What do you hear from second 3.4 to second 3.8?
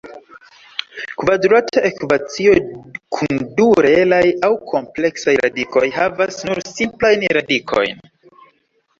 du